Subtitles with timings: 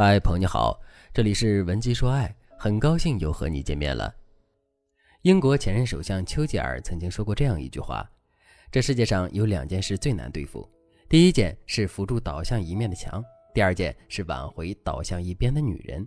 [0.00, 0.80] 嗨，朋友你好，
[1.12, 4.14] 这里是文姬说爱，很高兴又和你见面了。
[5.22, 8.08] 英国前任首相丘吉尔曾经说过这样一句话：
[8.70, 10.70] 这世界上有两件事最难对付，
[11.08, 13.20] 第一件是扶住倒向一面的墙，
[13.52, 16.06] 第二件是挽回倒向一边的女人。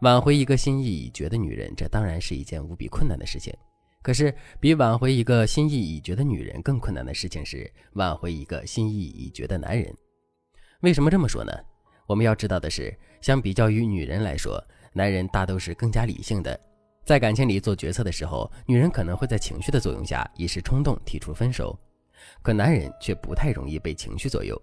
[0.00, 3.54] 挽回一个心意已决的女人，这当然是一件无比困难的事情。
[4.00, 9.94] 可是，比挽回一个心意已决的女人更困难的事情是挽回一个心意已决的男人。
[10.80, 11.52] 为什么这么说呢？
[12.06, 16.58] 我们要知道的是，相比较于女人来说，男人大都是更加理性的。
[17.04, 21.78] 在感情里做决策的时候，女人可能会在情绪的作用下一时冲动提出分手，
[22.42, 24.60] 可男人却不太容易被情绪左右。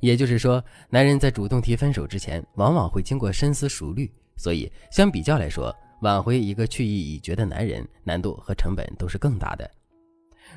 [0.00, 4.10] 也就是说，男人在主动提分手之前，往往会经过深思熟虑。
[4.36, 9.68] 所以，相比较来说，挽回一个去意已决的男人，难度和成本都是更大的。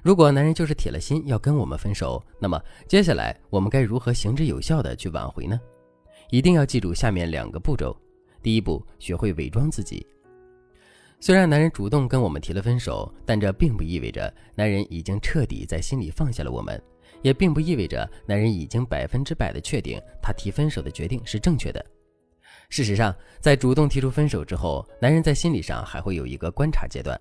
[0.03, 5.59] 如果男人就是铁了心要跟我们分手，那么接下来我们该如何行之有效的去挽回呢？
[6.31, 7.95] 一定要记住下面两个步骤。
[8.41, 10.07] 第一步，学会伪装自己。
[11.19, 16.81] 虽然男人主动跟我们提了分手，但这并不意味着男人已经彻底在心里放下了我们，
[17.21, 21.85] 也并不意味着男人已经百分之百的确定他提分手的决定是正确的。
[22.69, 27.19] 事实上，在主动提出分手之后，男人在心理上还会有一个观察阶段。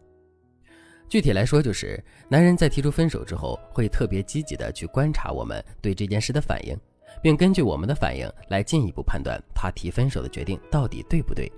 [1.08, 6.78] 具体来说，就是男人在提出分手之后，会特别积极的去观察我们对这件事的反应。
[7.22, 11.50] 并根据我们的反应来进一步判断他提分手的决定到底对不对。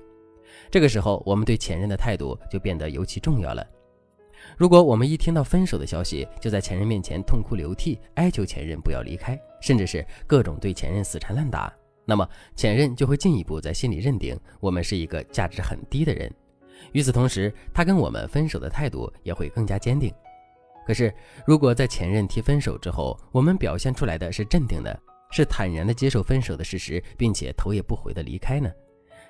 [0.71, 3.67] 这个时候，我们对前任的态度就变得尤其重要了。
[4.57, 11.73] 如果我们一听到分手的消息，就在前任面前痛哭流涕，哀求前任不要离开，甚至是各种对前任死缠烂打，
[12.05, 16.31] 那么前任就会进一步在心里认定我们是一个价值很低的人。
[16.91, 20.13] 与此同时，他跟我们分手的态度也会更加坚定。
[20.85, 21.15] 可是，
[21.47, 25.01] 如果在前任提分手之后，我们表现出来的是镇定的，
[25.33, 28.71] 是坦然的接受分手的事实，并且头也不回的离开呢？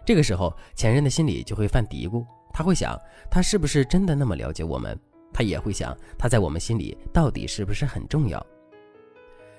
[0.05, 4.99] 这个时候，前任的心里就会犯嘀咕，他会想，他是不是真的那么了解我们？
[5.33, 8.45] 他也会想，他在我们心里到底是不是很重要？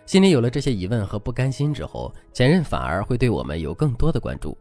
[0.05, 4.57] 心里有了这些疑问和不甘心之后，前任反而会对我们有更多的关注。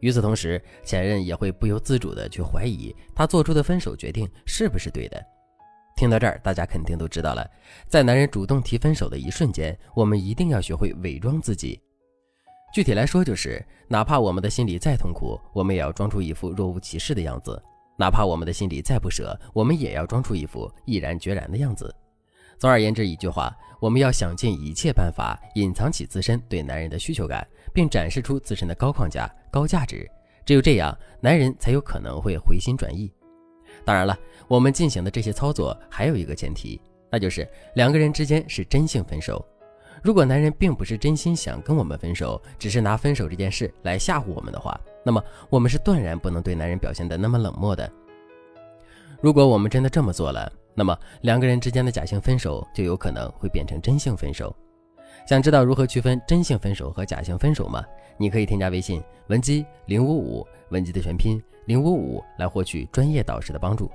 [0.00, 5.22] 与此同时，前任也会不由自主的去怀疑他做出的分手决定是不是对的。
[5.98, 7.44] 听到这儿，大家肯定都知道了，
[7.88, 11.82] 在男人主动提分手的一瞬间，我们一定要学会伪装自己。
[12.72, 17.60] 具体来说，就是哪怕我们的心里再痛苦，我们也要装出一副若无其事的样子；
[17.98, 21.92] 哪怕我们的心里再不舍，我们也要装出一副毅然决然的样子。
[22.60, 27.44] 总而言之，一句话，我们要想尽一切办法隐藏起自身对男人的需求感，
[27.74, 30.08] 并展示出自身的高框架、高价值。
[30.46, 33.12] 只有这样，男人才有可能会回心转意。
[33.84, 36.80] 当然了，我们进行的这些操作还有一个前提，
[37.10, 39.44] 那就是两个人之间是真性分手。
[40.02, 47.90] 如果男人并不是真心想跟我们分手，只是拿分手这件事来吓唬我们的话，那么我们是断然不能对男人表现的那么冷漠的。
[49.20, 54.54] 如果我们真的这么做了，那么两个人之间的假性分手就有可能会变成真性分手。
[55.26, 57.84] 想知道如何区分真性分手和假性分手吗？
[58.16, 61.42] 你可以添加微信文姬零五五，文姬的全拼。
[61.66, 63.90] 零五五来获取专业导师的帮助。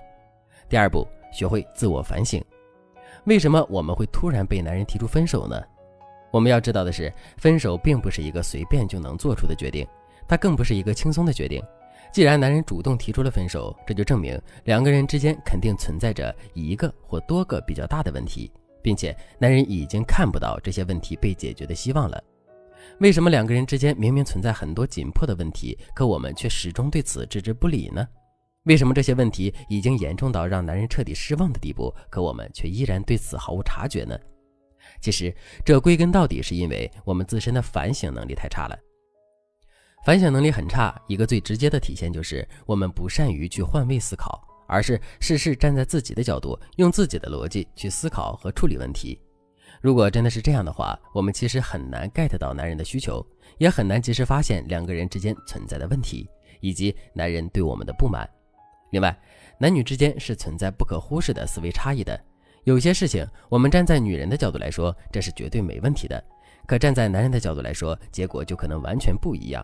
[0.69, 2.39] 第二步，学会自我反省。
[3.25, 5.59] 为什么我们会突然被男人提出分手呢？
[6.29, 9.87] 我们要知道的是，分手并不是一个随便就能做出的决定，
[10.27, 11.59] 它更不是一个轻松的决定。
[12.11, 18.51] 既然男人主动提出了分手，这就证明两个人之间肯定存在着一个或多个比较大的问题，
[18.83, 22.23] 并且男人已经看不到这些问题被解决的希望了。
[22.99, 28.07] 为什么两个人之间明明存在很多紧迫的问题，可我们却始终对此置之不理呢？
[28.65, 34.17] 为什么这些问题已经严重到让男人彻底失望的地步，可我们却依然对此毫无察觉呢？
[35.01, 35.33] 其实，
[35.65, 38.77] 这归根到底是因为我们自身的反省能力太差了。
[40.05, 49.19] 反省能力很差，一个最直接的体现就是我们不善于去换位思考，而是事事站在自己的角度，用自己的逻辑去思考和处理问题。
[49.81, 53.23] 如果真的是这样的话，我们其实很难 get 到男人的需求，
[53.59, 56.27] 也很难及时发现两个人之间存在的问题，
[56.59, 58.27] 以及男人对我们的不满。
[58.91, 59.15] 另外，
[59.59, 62.19] 男女之间是存在不可忽视的思维差异的。
[62.63, 66.19] 有些事情，我们站在女人的角度来说，这是绝对没问题的；
[66.65, 69.63] 可站在男人的角度来说，结果就可能完全不一样。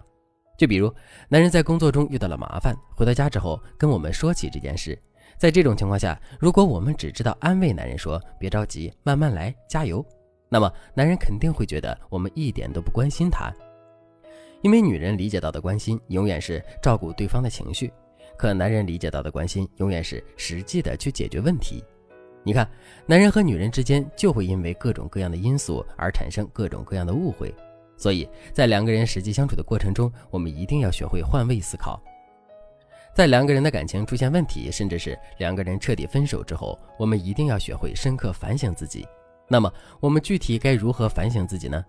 [0.60, 0.94] 就比如，
[1.30, 5.00] 男人在工作中遇到了麻烦，回到家之后跟我们说起这件事。
[5.38, 10.06] 在这种情况下，如果我们只知道安慰男人说“别着急，慢慢来，加油”，
[10.52, 13.50] 那么男人肯定会觉得我们一点都不关心他。
[14.62, 17.90] 因为女人理解到的关心永远是照顾对方的情绪，
[18.38, 21.82] 可男人理解到的关心永远是实际的去解决问题。
[22.44, 22.70] 你看，
[23.06, 27.56] 男人和女人之间就会因为各种各样的因素而产生各种各样的误会。
[28.00, 32.02] 所以在两个人实际相处的过程中，我们一定要学会换位思考。
[33.14, 39.06] 在两个人的感情出现问题，甚至是两个人彻底分手之后，我们一定要学会深刻反省自己。
[39.50, 41.84] 那么，我们具体该如何反省自己呢？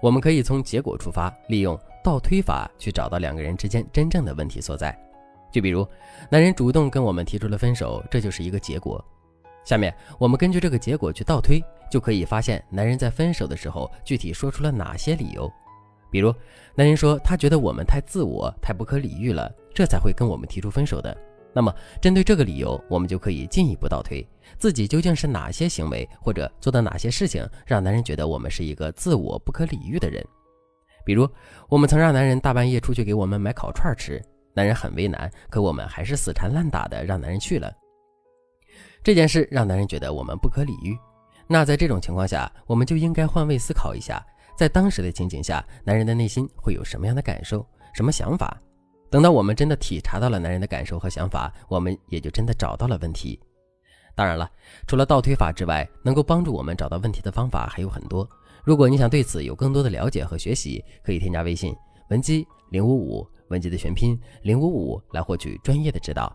[0.00, 4.96] 我们可以从结果出发，利用倒推法去找到两个人之间真正的问题所在。
[5.50, 5.84] 就比如，
[6.30, 9.04] 男人主动跟我们提出了分手，这就是一个结果。
[9.64, 15.50] 下面我们根据这个结果去倒推，就可以发现男人在分手的时候具体说出了哪些理由。
[16.10, 16.34] 比如，
[16.74, 21.16] 男人说他觉得我们太自我、太不可理喻了，这才会跟我们提出分手的。
[21.54, 24.26] 那么，针对这个理由，我们就可以进一步倒推，
[24.58, 30.22] 自己究竟是哪些行为或者做的哪些事情，让男人觉得我们是一个自我不可理喻的人。
[31.04, 31.28] 比如，
[31.68, 34.22] 我们曾让男人大半夜出去给我们买烤串吃，
[34.54, 37.70] 男人很为难，可我们还是死缠烂打的让男人去了。
[39.02, 40.96] 这件事让男人觉得我们不可理喻，
[41.48, 44.24] 那在这种情况下，我们就应该换位思考一下，
[44.56, 48.56] 在当时的情景下，男人的内心会有什么样的感受、什么想法？
[49.10, 53.38] 等到我们真的体察到了男人的感受和想法，我们也就真的找到了问题。
[54.14, 54.48] 当然了，
[54.86, 58.28] 除了倒推法之外，能够帮助我们找到问题的方法还有很多。
[58.62, 61.74] 如果你想对此有更多的了解和学习，可以添加微信
[62.10, 66.34] 文姬零五五，文姬的全拼零五五，来获取专业的指导。